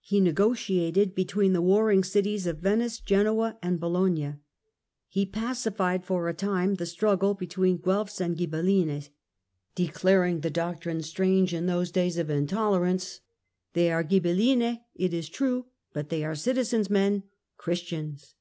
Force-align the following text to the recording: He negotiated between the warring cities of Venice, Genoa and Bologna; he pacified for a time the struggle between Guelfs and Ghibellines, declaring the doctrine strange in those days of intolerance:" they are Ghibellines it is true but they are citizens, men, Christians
He 0.00 0.22
negotiated 0.22 1.14
between 1.14 1.52
the 1.52 1.60
warring 1.60 2.02
cities 2.02 2.46
of 2.46 2.56
Venice, 2.60 3.00
Genoa 3.00 3.58
and 3.62 3.78
Bologna; 3.78 4.36
he 5.10 5.26
pacified 5.26 6.06
for 6.06 6.26
a 6.26 6.32
time 6.32 6.76
the 6.76 6.86
struggle 6.86 7.34
between 7.34 7.76
Guelfs 7.82 8.18
and 8.18 8.34
Ghibellines, 8.34 9.10
declaring 9.74 10.40
the 10.40 10.48
doctrine 10.48 11.02
strange 11.02 11.52
in 11.52 11.66
those 11.66 11.90
days 11.92 12.16
of 12.16 12.30
intolerance:" 12.30 13.20
they 13.74 13.92
are 13.92 14.02
Ghibellines 14.04 14.78
it 14.94 15.12
is 15.12 15.28
true 15.28 15.66
but 15.92 16.08
they 16.08 16.24
are 16.24 16.34
citizens, 16.34 16.88
men, 16.88 17.24
Christians 17.58 18.36